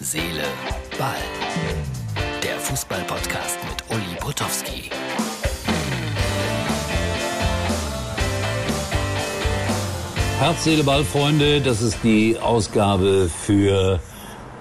[0.00, 0.44] Seele,
[0.96, 1.16] Ball.
[2.40, 4.90] Der Fußball-Podcast mit Uli Potowski.
[10.38, 13.98] Herz, Seele, Ball, Freunde, das ist die Ausgabe für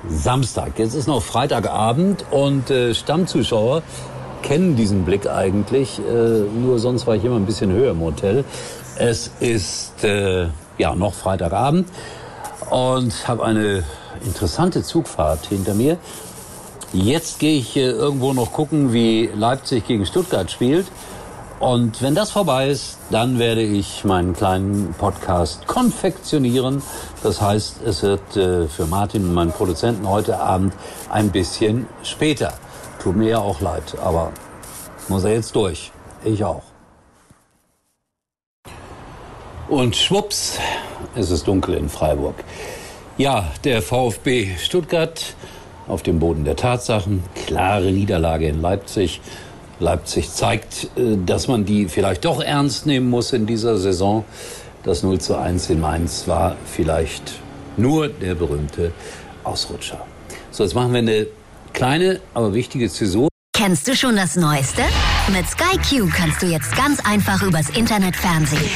[0.10, 0.80] Samstag.
[0.80, 3.84] Jetzt ist noch Freitagabend und äh, Stammzuschauer
[4.42, 6.00] kennen diesen Blick eigentlich.
[6.00, 6.02] Äh,
[6.50, 8.44] nur sonst war ich immer ein bisschen höher im Hotel.
[8.98, 10.48] Es ist äh,
[10.80, 11.88] ja noch Freitagabend
[12.72, 13.84] und habe eine
[14.26, 15.98] interessante Zugfahrt hinter mir.
[16.94, 20.88] Jetzt gehe ich irgendwo noch gucken, wie Leipzig gegen Stuttgart spielt.
[21.60, 26.84] Und wenn das vorbei ist, dann werde ich meinen kleinen Podcast konfektionieren.
[27.24, 30.74] Das heißt, es wird äh, für Martin, meinen Produzenten, heute Abend
[31.10, 32.54] ein bisschen später.
[33.02, 34.32] Tut mir ja auch leid, aber
[35.08, 35.92] muss er jetzt durch.
[36.24, 36.64] Ich auch.
[39.68, 40.60] Und schwupps,
[41.16, 42.36] es ist dunkel in Freiburg.
[43.18, 45.34] Ja, der VfB Stuttgart
[45.88, 47.24] auf dem Boden der Tatsachen.
[47.48, 49.22] Klare Niederlage in Leipzig.
[49.80, 54.24] Leipzig zeigt, äh, dass man die vielleicht doch ernst nehmen muss in dieser Saison.
[54.84, 57.40] Das 0 zu 1 in Mainz war vielleicht
[57.76, 58.92] nur der berühmte
[59.44, 60.06] Ausrutscher.
[60.52, 61.26] So, jetzt machen wir eine
[61.74, 63.30] kleine, aber wichtige Zäsur.
[63.54, 64.84] Kennst du schon das Neueste?
[65.34, 68.70] Mit Sky Q kannst du jetzt ganz einfach übers Internet Fernsehen.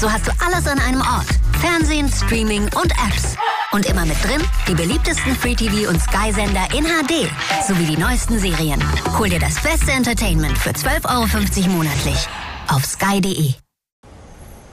[0.00, 1.43] So hast du alles an einem Ort.
[1.64, 3.36] Fernsehen, Streaming und Apps.
[3.72, 7.30] Und immer mit drin die beliebtesten Free-TV- und Sky-Sender in HD
[7.66, 8.78] sowie die neuesten Serien.
[9.18, 12.28] Hol dir das beste Entertainment für 12,50 Euro monatlich
[12.68, 13.54] auf sky.de.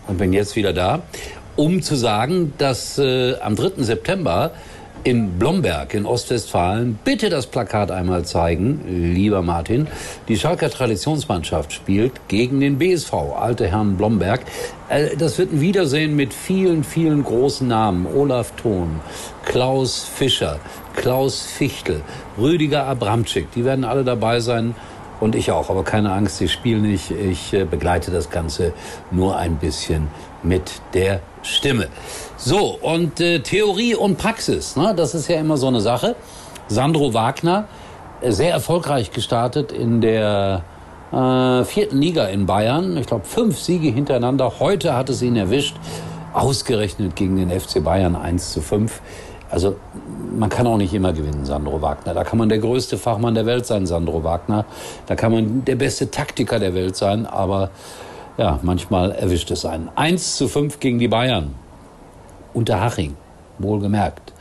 [0.07, 1.01] Und bin jetzt wieder da,
[1.55, 3.83] um zu sagen, dass äh, am 3.
[3.83, 4.51] September
[5.03, 8.81] in Blomberg in Ostwestfalen bitte das Plakat einmal zeigen,
[9.13, 9.87] lieber Martin.
[10.27, 14.41] Die Schalker Traditionsmannschaft spielt gegen den BSV, alte Herrn Blomberg.
[14.89, 18.05] Äh, das wird ein Wiedersehen mit vielen, vielen großen Namen.
[18.05, 18.99] Olaf Thon,
[19.45, 20.59] Klaus Fischer,
[20.95, 22.01] Klaus Fichtel,
[22.37, 23.51] Rüdiger Abramczyk.
[23.51, 24.75] Die werden alle dabei sein.
[25.19, 27.11] Und ich auch, aber keine Angst, sie spielen nicht.
[27.11, 28.73] Ich äh, begleite das Ganze
[29.11, 30.07] nur ein bisschen
[30.43, 31.87] mit der Stimme.
[32.37, 34.93] So, und äh, Theorie und Praxis, ne?
[34.95, 36.15] das ist ja immer so eine Sache.
[36.67, 37.67] Sandro Wagner,
[38.21, 40.63] äh, sehr erfolgreich gestartet in der
[41.11, 42.97] äh, vierten Liga in Bayern.
[42.97, 44.59] Ich glaube, fünf Siege hintereinander.
[44.59, 45.75] Heute hat es ihn erwischt.
[46.33, 49.01] Ausgerechnet gegen den FC Bayern 1 zu 5.
[49.49, 49.75] Also
[50.33, 52.13] man kann auch nicht immer gewinnen, Sandro Wagner.
[52.13, 54.63] Da kann man der größte Fachmann der Welt sein, Sandro Wagner.
[55.07, 57.69] Da kann man der beste Taktiker der Welt sein, aber
[58.41, 59.89] ja, manchmal erwischt es einen.
[59.95, 61.53] 1 zu 5 gegen die Bayern.
[62.55, 63.15] Unterhaching,
[63.59, 64.33] wohlgemerkt.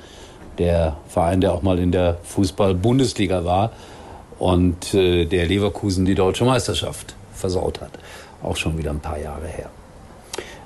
[0.57, 3.73] Der Verein, der auch mal in der Fußball-Bundesliga war
[4.39, 7.91] und äh, der Leverkusen die deutsche Meisterschaft versaut hat.
[8.43, 9.69] Auch schon wieder ein paar Jahre her.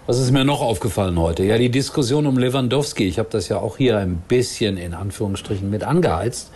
[0.07, 1.43] Was ist mir noch aufgefallen heute?
[1.43, 3.03] Ja, die Diskussion um Lewandowski.
[3.05, 6.53] Ich habe das ja auch hier ein bisschen in Anführungsstrichen mit angeheizt.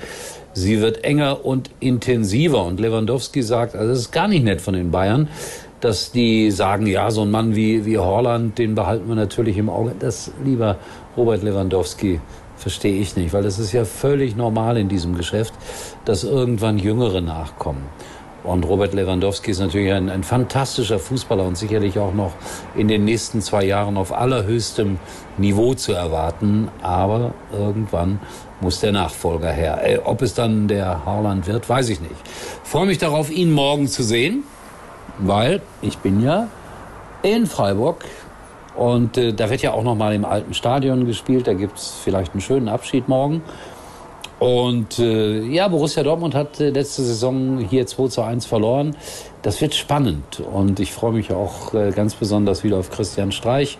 [0.53, 2.65] Sie wird enger und intensiver.
[2.65, 5.28] Und Lewandowski sagt, also es ist gar nicht nett von den Bayern,
[5.81, 9.71] dass die sagen, ja, so ein Mann wie, wie Horland, den behalten wir natürlich im
[9.71, 9.94] Auge.
[9.99, 10.77] Das, lieber
[11.16, 12.21] Robert Lewandowski,
[12.56, 15.55] verstehe ich nicht, weil das ist ja völlig normal in diesem Geschäft,
[16.05, 17.83] dass irgendwann Jüngere nachkommen.
[18.44, 22.33] Und Robert Lewandowski ist natürlich ein, ein, fantastischer Fußballer und sicherlich auch noch
[22.77, 24.99] in den nächsten zwei Jahren auf allerhöchstem
[25.39, 26.69] Niveau zu erwarten.
[26.81, 28.21] Aber irgendwann
[28.60, 29.81] muss der Nachfolger her.
[29.84, 32.15] Äh, ob es dann der Haaland wird, weiß ich nicht.
[32.62, 34.45] Freue mich darauf, ihn morgen zu sehen,
[35.19, 36.49] weil ich bin ja
[37.23, 38.05] in Freiburg
[38.77, 41.47] und äh, da wird ja auch noch mal im alten Stadion gespielt.
[41.47, 43.43] Da gibt's vielleicht einen schönen Abschied morgen.
[44.39, 48.97] Und äh, ja, Borussia Dortmund hat äh, letzte Saison hier 2 zu 1 verloren.
[49.43, 53.78] Das wird spannend und ich freue mich auch äh, ganz besonders wieder auf Christian Streich.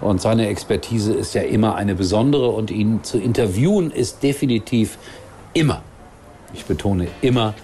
[0.00, 4.96] Und seine Expertise ist ja immer eine besondere und ihn zu interviewen ist definitiv
[5.52, 5.82] immer,
[6.54, 7.54] ich betone immer,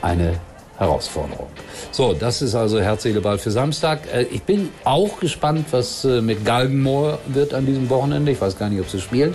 [0.00, 0.38] eine
[0.78, 1.48] Herausforderung.
[1.90, 4.00] So, das ist also Herzliche Ball für Samstag.
[4.12, 8.32] Äh, ich bin auch gespannt, was äh, mit Galgenmoor wird an diesem Wochenende.
[8.32, 9.34] Ich weiß gar nicht, ob sie spielen.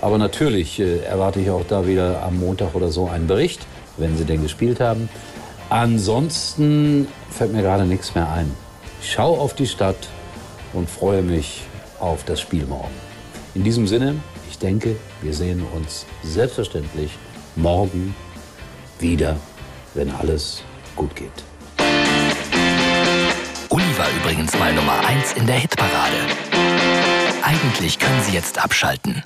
[0.00, 3.66] Aber natürlich äh, erwarte ich auch da wieder am Montag oder so einen Bericht,
[3.96, 5.08] wenn sie denn gespielt haben.
[5.70, 8.50] Ansonsten fällt mir gerade nichts mehr ein.
[9.02, 10.08] Ich schaue auf die Stadt
[10.72, 11.62] und freue mich
[11.98, 12.94] auf das Spiel morgen.
[13.54, 14.16] In diesem Sinne,
[14.48, 17.10] ich denke, wir sehen uns selbstverständlich
[17.56, 18.14] morgen
[18.98, 19.36] wieder,
[19.98, 20.62] wenn alles
[20.94, 21.32] gut geht.
[23.68, 26.16] Uli war übrigens mal Nummer 1 in der Hitparade.
[27.42, 29.24] Eigentlich können Sie jetzt abschalten.